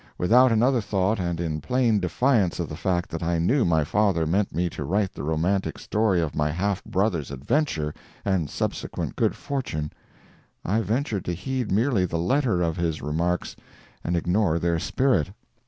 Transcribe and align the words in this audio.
Without 0.17 0.51
another 0.51 0.81
thought, 0.81 1.19
and 1.19 1.39
in 1.39 1.61
plain 1.61 1.99
defiance 1.99 2.59
of 2.59 2.67
the 2.67 2.75
fact 2.75 3.07
that 3.11 3.21
I 3.21 3.37
knew 3.37 3.63
my 3.65 3.83
father 3.83 4.25
meant 4.25 4.51
me 4.51 4.67
to 4.71 4.83
write 4.83 5.13
the 5.13 5.21
romantic 5.21 5.77
story 5.77 6.19
of 6.19 6.33
my 6.35 6.49
half 6.49 6.83
brother's 6.83 7.29
adventure 7.29 7.93
and 8.25 8.49
subsequent 8.49 9.15
good 9.15 9.35
fortune, 9.35 9.93
I 10.65 10.81
ventured 10.81 11.25
to 11.25 11.35
heed 11.35 11.71
merely 11.71 12.05
the 12.07 12.17
letter 12.17 12.63
of 12.63 12.77
his 12.77 13.03
remarks 13.03 13.55
and 14.03 14.17
ignore 14.17 14.57
their 14.57 14.79
spirit. 14.79 15.29